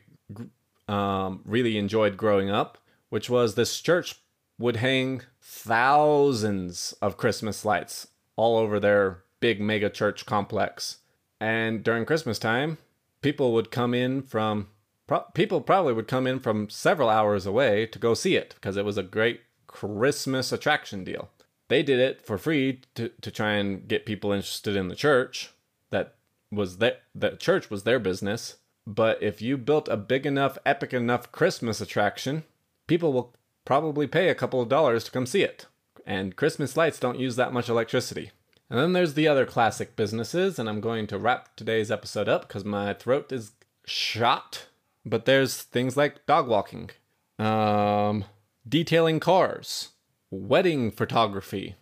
um, 0.88 1.42
really 1.46 1.78
enjoyed 1.78 2.18
growing 2.18 2.50
up 2.50 2.78
which 3.10 3.30
was 3.30 3.56
this 3.56 3.80
church 3.80 4.16
would 4.60 4.78
hang 4.78 5.22
thousands 5.50 6.94
of 7.02 7.16
Christmas 7.16 7.64
lights 7.64 8.08
all 8.36 8.58
over 8.58 8.82
their 8.82 9.24
big 9.40 9.62
mega 9.62 9.90
church 9.90 10.26
complex. 10.26 10.98
And 11.40 11.86
during 11.86 12.06
Christmas 12.06 12.38
time, 12.38 12.80
people 13.22 13.54
would 13.54 13.72
come 13.72 13.94
in 13.94 14.22
from 14.22 14.68
pro- 15.08 15.24
people 15.34 15.62
probably 15.62 15.94
would 15.94 16.08
come 16.08 16.28
in 16.28 16.42
from 16.42 16.70
several 16.70 17.08
hours 17.08 17.46
away 17.46 17.86
to 17.86 17.98
go 17.98 18.14
see 18.14 18.36
it 18.36 18.56
because 18.56 18.76
it 18.76 18.84
was 18.84 18.98
a 18.98 19.04
great 19.04 19.40
Christmas 19.68 20.52
attraction 20.52 21.06
deal. 21.06 21.30
They 21.70 21.82
did 21.82 22.00
it 22.00 22.22
for 22.22 22.38
free 22.38 22.82
to, 22.96 23.10
to 23.22 23.32
try 23.32 23.54
and 23.54 23.88
get 23.88 24.06
people 24.06 24.34
interested 24.34 24.76
in 24.76 24.90
the 24.90 24.96
church. 24.96 25.52
That 25.92 26.16
was 26.52 26.80
that 26.80 27.04
that 27.16 27.40
church 27.40 27.70
was 27.70 27.84
their 27.84 28.00
business. 28.00 28.58
But 28.86 29.24
if 29.24 29.42
you 29.42 29.58
built 29.58 29.88
a 29.88 29.96
big 29.96 30.26
enough, 30.26 30.58
epic 30.66 30.94
enough 30.94 31.32
Christmas 31.32 31.80
attraction, 31.80 32.44
people 32.86 33.14
will 33.14 33.34
probably 33.68 34.08
pay 34.08 34.30
a 34.30 34.36
couple 34.36 34.62
of 34.62 34.70
dollars 34.70 35.04
to 35.04 35.12
come 35.12 35.26
see 35.26 35.44
it. 35.44 35.66
And 36.06 36.38
Christmas 36.38 36.78
lights 36.78 37.02
don't 37.02 37.20
use 37.20 37.36
that 37.36 37.52
much 37.52 37.68
electricity. 37.68 38.32
And 38.70 38.80
then 38.80 38.94
there's 38.94 39.14
the 39.14 39.28
other 39.28 39.46
classic 39.46 39.98
businesses, 39.98 40.58
and 40.58 40.70
I'm 40.70 40.80
going 40.80 41.06
to 41.08 41.18
wrap 41.18 41.54
today's 41.58 41.92
episode 41.92 42.30
up 42.30 42.48
because 42.48 42.64
my 42.64 42.94
throat 42.94 43.30
is 43.30 43.52
shot. 43.86 44.68
But 45.06 45.26
there's 45.26 45.64
things 45.64 45.98
like 45.98 46.26
dog 46.26 46.48
walking, 46.48 46.92
um, 47.38 48.24
detailing 48.66 49.20
cars, 49.20 49.90
wedding 50.32 50.90
photography. 50.90 51.76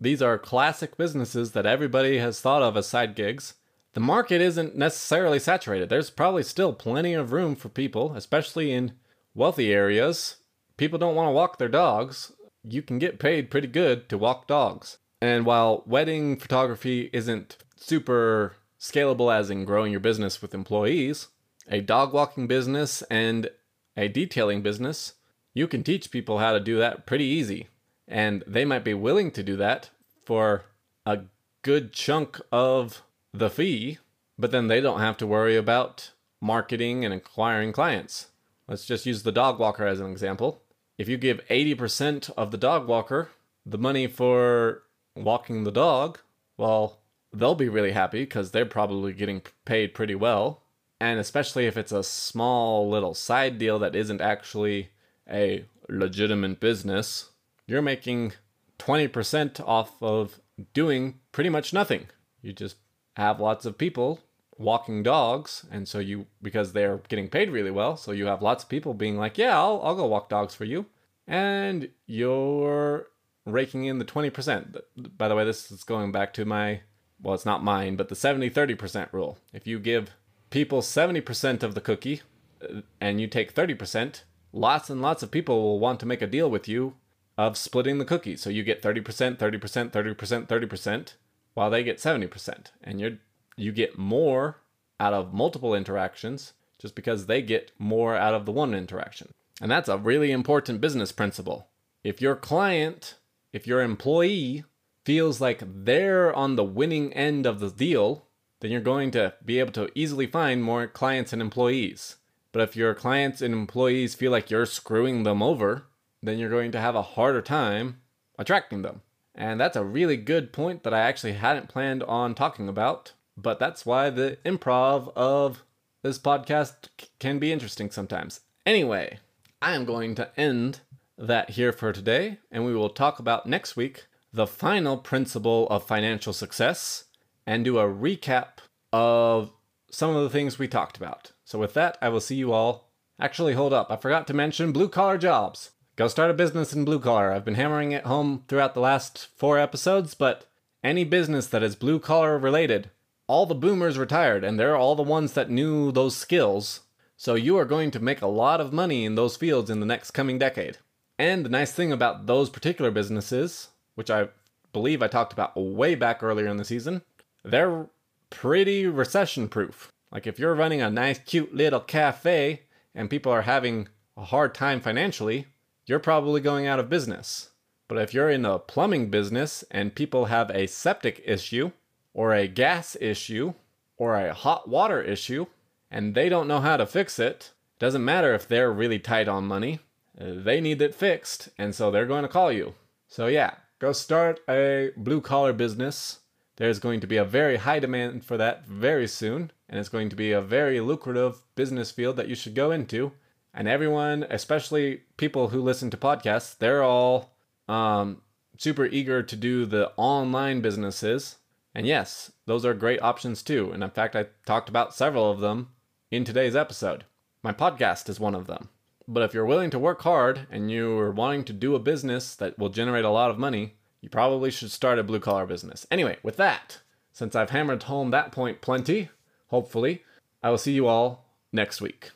These 0.00 0.22
are 0.22 0.38
classic 0.38 0.96
businesses 0.96 1.52
that 1.52 1.66
everybody 1.66 2.16
has 2.16 2.40
thought 2.40 2.62
of 2.62 2.78
as 2.78 2.86
side 2.86 3.14
gigs. 3.14 3.54
The 3.92 4.00
market 4.00 4.40
isn't 4.40 4.74
necessarily 4.74 5.38
saturated. 5.38 5.90
There's 5.90 6.08
probably 6.08 6.44
still 6.44 6.72
plenty 6.72 7.12
of 7.12 7.32
room 7.32 7.56
for 7.56 7.68
people, 7.68 8.14
especially 8.14 8.72
in 8.72 8.92
wealthy 9.34 9.70
areas, 9.70 10.36
people 10.76 10.98
don't 10.98 11.14
want 11.14 11.28
to 11.28 11.32
walk 11.32 11.58
their 11.58 11.68
dogs. 11.68 12.32
You 12.62 12.82
can 12.82 12.98
get 12.98 13.18
paid 13.18 13.50
pretty 13.50 13.68
good 13.68 14.08
to 14.08 14.18
walk 14.18 14.46
dogs. 14.46 14.98
And 15.20 15.46
while 15.46 15.82
wedding 15.86 16.36
photography 16.36 17.10
isn't 17.12 17.56
super 17.76 18.56
scalable 18.78 19.34
as 19.34 19.50
in 19.50 19.64
growing 19.64 19.90
your 19.90 20.00
business 20.00 20.42
with 20.42 20.54
employees, 20.54 21.28
a 21.68 21.80
dog 21.80 22.12
walking 22.12 22.46
business 22.46 23.02
and 23.10 23.50
a 23.96 24.08
detailing 24.08 24.62
business, 24.62 25.14
you 25.54 25.66
can 25.66 25.82
teach 25.82 26.10
people 26.10 26.38
how 26.38 26.52
to 26.52 26.60
do 26.60 26.78
that 26.78 27.06
pretty 27.06 27.24
easy. 27.24 27.68
And 28.06 28.44
they 28.46 28.64
might 28.64 28.84
be 28.84 28.94
willing 28.94 29.30
to 29.32 29.42
do 29.42 29.56
that 29.56 29.90
for 30.24 30.64
a 31.06 31.20
good 31.62 31.92
chunk 31.92 32.40
of 32.52 33.02
the 33.32 33.48
fee, 33.48 33.98
but 34.38 34.50
then 34.50 34.68
they 34.68 34.80
don't 34.80 35.00
have 35.00 35.16
to 35.18 35.26
worry 35.26 35.56
about 35.56 36.10
marketing 36.40 37.04
and 37.04 37.14
acquiring 37.14 37.72
clients. 37.72 38.28
Let's 38.68 38.84
just 38.84 39.06
use 39.06 39.22
the 39.22 39.32
dog 39.32 39.58
walker 39.58 39.86
as 39.86 40.00
an 40.00 40.10
example. 40.10 40.62
If 40.96 41.08
you 41.08 41.16
give 41.16 41.44
80% 41.48 42.30
of 42.36 42.50
the 42.50 42.58
dog 42.58 42.86
walker 42.86 43.30
the 43.66 43.78
money 43.78 44.06
for 44.06 44.82
walking 45.16 45.64
the 45.64 45.72
dog, 45.72 46.18
well, 46.56 47.00
they'll 47.32 47.54
be 47.54 47.68
really 47.68 47.92
happy 47.92 48.20
because 48.20 48.50
they're 48.50 48.66
probably 48.66 49.12
getting 49.12 49.42
paid 49.64 49.94
pretty 49.94 50.14
well. 50.14 50.62
And 51.00 51.18
especially 51.18 51.66
if 51.66 51.76
it's 51.76 51.92
a 51.92 52.04
small 52.04 52.88
little 52.88 53.14
side 53.14 53.58
deal 53.58 53.78
that 53.80 53.96
isn't 53.96 54.20
actually 54.20 54.90
a 55.28 55.64
legitimate 55.88 56.60
business, 56.60 57.30
you're 57.66 57.82
making 57.82 58.34
20% 58.78 59.60
off 59.66 60.02
of 60.02 60.40
doing 60.72 61.20
pretty 61.32 61.50
much 61.50 61.72
nothing. 61.72 62.06
You 62.40 62.52
just 62.52 62.76
have 63.16 63.40
lots 63.40 63.66
of 63.66 63.78
people 63.78 64.20
walking 64.58 65.02
dogs 65.02 65.66
and 65.70 65.88
so 65.88 65.98
you 65.98 66.26
because 66.40 66.72
they're 66.72 66.98
getting 67.08 67.28
paid 67.28 67.50
really 67.50 67.70
well 67.70 67.96
so 67.96 68.12
you 68.12 68.26
have 68.26 68.42
lots 68.42 68.62
of 68.62 68.68
people 68.68 68.94
being 68.94 69.16
like 69.16 69.36
yeah 69.36 69.58
I'll, 69.58 69.80
I'll 69.82 69.96
go 69.96 70.06
walk 70.06 70.28
dogs 70.28 70.54
for 70.54 70.64
you. 70.64 70.86
And 71.26 71.88
you're 72.06 73.06
raking 73.46 73.86
in 73.86 73.98
the 73.98 74.04
20% 74.04 74.80
by 75.16 75.28
the 75.28 75.34
way 75.34 75.44
this 75.44 75.70
is 75.70 75.84
going 75.84 76.12
back 76.12 76.32
to 76.34 76.44
my 76.44 76.80
well 77.22 77.34
it's 77.34 77.46
not 77.46 77.64
mine 77.64 77.96
but 77.96 78.08
the 78.08 78.14
70 78.14 78.50
30% 78.50 79.12
rule. 79.12 79.38
If 79.52 79.66
you 79.66 79.78
give 79.78 80.10
people 80.50 80.82
70% 80.82 81.62
of 81.62 81.74
the 81.74 81.80
cookie 81.80 82.22
uh, 82.62 82.82
and 83.00 83.20
you 83.20 83.26
take 83.26 83.54
30% 83.54 84.22
lots 84.52 84.88
and 84.88 85.02
lots 85.02 85.22
of 85.22 85.30
people 85.30 85.62
will 85.62 85.80
want 85.80 85.98
to 86.00 86.06
make 86.06 86.22
a 86.22 86.26
deal 86.26 86.50
with 86.50 86.68
you 86.68 86.94
of 87.36 87.56
splitting 87.56 87.98
the 87.98 88.04
cookie. 88.04 88.36
So 88.36 88.50
you 88.50 88.62
get 88.62 88.82
30% 88.82 89.02
30% 89.36 89.90
30% 89.90 90.46
30% 90.46 91.12
while 91.54 91.70
they 91.70 91.82
get 91.82 91.98
70% 91.98 92.66
and 92.82 93.00
you're 93.00 93.18
you 93.56 93.72
get 93.72 93.98
more 93.98 94.60
out 95.00 95.12
of 95.12 95.34
multiple 95.34 95.74
interactions 95.74 96.52
just 96.78 96.94
because 96.94 97.26
they 97.26 97.42
get 97.42 97.72
more 97.78 98.16
out 98.16 98.34
of 98.34 98.46
the 98.46 98.52
one 98.52 98.74
interaction. 98.74 99.32
And 99.60 99.70
that's 99.70 99.88
a 99.88 99.98
really 99.98 100.32
important 100.32 100.80
business 100.80 101.12
principle. 101.12 101.68
If 102.02 102.20
your 102.20 102.36
client, 102.36 103.14
if 103.52 103.66
your 103.66 103.82
employee 103.82 104.64
feels 105.04 105.40
like 105.40 105.62
they're 105.64 106.34
on 106.34 106.56
the 106.56 106.64
winning 106.64 107.12
end 107.12 107.46
of 107.46 107.60
the 107.60 107.70
deal, 107.70 108.26
then 108.60 108.70
you're 108.70 108.80
going 108.80 109.10
to 109.12 109.34
be 109.44 109.58
able 109.60 109.72
to 109.72 109.90
easily 109.94 110.26
find 110.26 110.62
more 110.62 110.86
clients 110.86 111.32
and 111.32 111.40
employees. 111.40 112.16
But 112.52 112.62
if 112.62 112.76
your 112.76 112.94
clients 112.94 113.42
and 113.42 113.52
employees 113.52 114.14
feel 114.14 114.30
like 114.30 114.50
you're 114.50 114.66
screwing 114.66 115.22
them 115.22 115.42
over, 115.42 115.86
then 116.22 116.38
you're 116.38 116.50
going 116.50 116.72
to 116.72 116.80
have 116.80 116.94
a 116.94 117.02
harder 117.02 117.42
time 117.42 118.00
attracting 118.38 118.82
them. 118.82 119.02
And 119.34 119.60
that's 119.60 119.76
a 119.76 119.84
really 119.84 120.16
good 120.16 120.52
point 120.52 120.82
that 120.84 120.94
I 120.94 121.00
actually 121.00 121.32
hadn't 121.32 121.68
planned 121.68 122.02
on 122.04 122.34
talking 122.34 122.68
about 122.68 123.12
but 123.36 123.58
that's 123.58 123.84
why 123.84 124.10
the 124.10 124.38
improv 124.44 125.12
of 125.16 125.62
this 126.02 126.18
podcast 126.18 126.88
c- 127.00 127.08
can 127.18 127.38
be 127.38 127.52
interesting 127.52 127.90
sometimes. 127.90 128.40
Anyway, 128.66 129.18
I 129.60 129.74
am 129.74 129.84
going 129.84 130.14
to 130.16 130.30
end 130.38 130.80
that 131.16 131.50
here 131.50 131.72
for 131.72 131.92
today, 131.92 132.38
and 132.50 132.64
we 132.64 132.74
will 132.74 132.90
talk 132.90 133.18
about 133.18 133.46
next 133.46 133.76
week 133.76 134.06
the 134.32 134.46
final 134.46 134.96
principle 134.96 135.68
of 135.68 135.86
financial 135.86 136.32
success 136.32 137.04
and 137.46 137.64
do 137.64 137.78
a 137.78 137.84
recap 137.84 138.58
of 138.92 139.52
some 139.90 140.14
of 140.14 140.22
the 140.22 140.30
things 140.30 140.58
we 140.58 140.66
talked 140.66 140.96
about. 140.96 141.32
So, 141.44 141.58
with 141.58 141.74
that, 141.74 141.96
I 142.02 142.08
will 142.08 142.20
see 142.20 142.34
you 142.34 142.52
all. 142.52 142.90
Actually, 143.20 143.54
hold 143.54 143.72
up, 143.72 143.90
I 143.90 143.96
forgot 143.96 144.26
to 144.26 144.34
mention 144.34 144.72
blue 144.72 144.88
collar 144.88 145.18
jobs. 145.18 145.70
Go 145.96 146.08
start 146.08 146.30
a 146.30 146.34
business 146.34 146.72
in 146.72 146.84
blue 146.84 146.98
collar. 146.98 147.30
I've 147.30 147.44
been 147.44 147.54
hammering 147.54 147.92
it 147.92 148.04
home 148.04 148.42
throughout 148.48 148.74
the 148.74 148.80
last 148.80 149.28
four 149.36 149.58
episodes, 149.58 150.14
but 150.14 150.46
any 150.82 151.04
business 151.04 151.46
that 151.46 151.62
is 151.62 151.76
blue 151.76 152.00
collar 152.00 152.36
related 152.36 152.90
all 153.26 153.46
the 153.46 153.54
boomers 153.54 153.98
retired 153.98 154.44
and 154.44 154.58
they're 154.58 154.76
all 154.76 154.94
the 154.94 155.02
ones 155.02 155.32
that 155.32 155.50
knew 155.50 155.90
those 155.92 156.16
skills. 156.16 156.80
So 157.16 157.34
you 157.34 157.56
are 157.56 157.64
going 157.64 157.90
to 157.92 158.00
make 158.00 158.22
a 158.22 158.26
lot 158.26 158.60
of 158.60 158.72
money 158.72 159.04
in 159.04 159.14
those 159.14 159.36
fields 159.36 159.70
in 159.70 159.80
the 159.80 159.86
next 159.86 160.10
coming 160.10 160.38
decade. 160.38 160.78
And 161.18 161.44
the 161.44 161.50
nice 161.50 161.72
thing 161.72 161.92
about 161.92 162.26
those 162.26 162.50
particular 162.50 162.90
businesses, 162.90 163.68
which 163.94 164.10
I 164.10 164.28
believe 164.72 165.02
I 165.02 165.06
talked 165.06 165.32
about 165.32 165.56
way 165.56 165.94
back 165.94 166.22
earlier 166.22 166.48
in 166.48 166.56
the 166.56 166.64
season, 166.64 167.02
they're 167.44 167.86
pretty 168.30 168.86
recession 168.86 169.48
proof. 169.48 169.92
Like 170.10 170.26
if 170.26 170.38
you're 170.38 170.54
running 170.54 170.82
a 170.82 170.90
nice, 170.90 171.18
cute 171.18 171.54
little 171.54 171.80
cafe 171.80 172.62
and 172.94 173.10
people 173.10 173.32
are 173.32 173.42
having 173.42 173.88
a 174.16 174.24
hard 174.24 174.54
time 174.54 174.80
financially, 174.80 175.46
you're 175.86 175.98
probably 175.98 176.40
going 176.40 176.66
out 176.66 176.80
of 176.80 176.90
business. 176.90 177.50
But 177.88 177.98
if 177.98 178.14
you're 178.14 178.30
in 178.30 178.44
a 178.44 178.58
plumbing 178.58 179.10
business 179.10 179.64
and 179.70 179.94
people 179.94 180.26
have 180.26 180.50
a 180.50 180.66
septic 180.66 181.22
issue, 181.24 181.72
or 182.14 182.32
a 182.32 182.48
gas 182.48 182.96
issue 183.00 183.52
or 183.98 184.16
a 184.16 184.32
hot 184.32 184.68
water 184.68 185.02
issue 185.02 185.46
and 185.90 186.14
they 186.14 186.28
don't 186.28 186.48
know 186.48 186.60
how 186.60 186.76
to 186.76 186.86
fix 186.86 187.18
it, 187.18 187.50
doesn't 187.78 188.04
matter 188.04 188.34
if 188.34 188.48
they're 188.48 188.72
really 188.72 188.98
tight 188.98 189.28
on 189.28 189.44
money, 189.44 189.80
uh, 190.18 190.26
they 190.28 190.60
need 190.60 190.80
it 190.80 190.94
fixed 190.94 191.50
and 191.58 191.74
so 191.74 191.90
they're 191.90 192.06
going 192.06 192.22
to 192.22 192.28
call 192.28 192.50
you. 192.50 192.74
So, 193.08 193.26
yeah, 193.26 193.54
go 193.78 193.92
start 193.92 194.40
a 194.48 194.90
blue 194.96 195.20
collar 195.20 195.52
business. 195.52 196.20
There's 196.56 196.78
going 196.78 197.00
to 197.00 197.06
be 197.06 197.16
a 197.16 197.24
very 197.24 197.56
high 197.58 197.80
demand 197.80 198.24
for 198.24 198.36
that 198.36 198.66
very 198.66 199.06
soon, 199.06 199.50
and 199.68 199.78
it's 199.78 199.88
going 199.88 200.08
to 200.08 200.16
be 200.16 200.32
a 200.32 200.40
very 200.40 200.80
lucrative 200.80 201.42
business 201.54 201.90
field 201.90 202.16
that 202.16 202.28
you 202.28 202.34
should 202.34 202.54
go 202.54 202.70
into. 202.70 203.12
And 203.52 203.68
everyone, 203.68 204.24
especially 204.30 205.02
people 205.16 205.48
who 205.48 205.60
listen 205.60 205.90
to 205.90 205.96
podcasts, 205.96 206.56
they're 206.56 206.82
all 206.82 207.36
um, 207.68 208.22
super 208.58 208.86
eager 208.86 209.22
to 209.22 209.36
do 209.36 209.66
the 209.66 209.92
online 209.96 210.60
businesses 210.60 211.36
and 211.74 211.86
yes, 211.86 212.32
those 212.46 212.64
are 212.64 212.74
great 212.74 213.02
options 213.02 213.42
too. 213.42 213.72
And 213.72 213.82
in 213.82 213.90
fact, 213.90 214.14
I 214.14 214.26
talked 214.46 214.68
about 214.68 214.94
several 214.94 215.30
of 215.30 215.40
them 215.40 215.70
in 216.10 216.24
today's 216.24 216.54
episode. 216.54 217.04
My 217.42 217.52
podcast 217.52 218.08
is 218.08 218.20
one 218.20 218.34
of 218.34 218.46
them. 218.46 218.68
But 219.06 219.22
if 219.22 219.34
you're 219.34 219.44
willing 219.44 219.70
to 219.70 219.78
work 219.78 220.02
hard 220.02 220.46
and 220.50 220.70
you're 220.70 221.10
wanting 221.10 221.44
to 221.44 221.52
do 221.52 221.74
a 221.74 221.80
business 221.80 222.34
that 222.36 222.58
will 222.58 222.70
generate 222.70 223.04
a 223.04 223.10
lot 223.10 223.30
of 223.30 223.38
money, 223.38 223.74
you 224.00 224.08
probably 224.08 224.50
should 224.50 224.70
start 224.70 224.98
a 224.98 225.02
blue 225.02 225.20
collar 225.20 225.46
business. 225.46 225.86
Anyway, 225.90 226.18
with 226.22 226.36
that, 226.36 226.80
since 227.12 227.34
I've 227.34 227.50
hammered 227.50 227.82
home 227.84 228.10
that 228.10 228.32
point 228.32 228.60
plenty, 228.60 229.10
hopefully, 229.48 230.02
I 230.42 230.50
will 230.50 230.58
see 230.58 230.72
you 230.72 230.86
all 230.86 231.26
next 231.52 231.80
week. 231.80 232.12